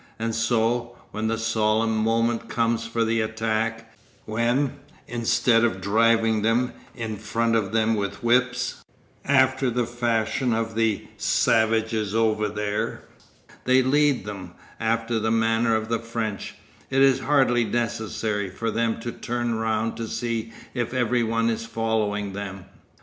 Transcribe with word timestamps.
And 0.17 0.33
so, 0.33 0.95
when 1.11 1.27
the 1.27 1.37
solemn 1.37 1.95
moment 1.95 2.49
comes 2.49 2.87
for 2.87 3.05
the 3.05 3.21
attack, 3.21 3.93
when, 4.25 4.79
instead 5.07 5.63
of 5.63 5.79
driving 5.79 6.41
them 6.41 6.73
in 6.95 7.17
front 7.17 7.55
of 7.55 7.71
them 7.71 7.93
with 7.93 8.23
whips, 8.23 8.83
after 9.23 9.69
the 9.69 9.85
fashion 9.85 10.53
of 10.55 10.73
the 10.73 11.07
savages 11.17 12.15
over 12.15 12.49
there, 12.49 13.03
they 13.65 13.83
lead 13.83 14.25
them, 14.25 14.55
after 14.79 15.19
the 15.19 15.29
manner 15.29 15.75
of 15.75 15.87
the 15.87 15.99
French, 15.99 16.55
it 16.89 17.03
is 17.03 17.19
hardly 17.19 17.63
necessary 17.63 18.49
for 18.49 18.71
them 18.71 18.99
to 19.01 19.11
turn 19.11 19.53
round 19.53 19.97
to 19.97 20.07
see 20.07 20.51
if 20.73 20.95
everyone 20.95 21.47
is 21.47 21.67
following 21.67 22.33
them. 22.33 22.65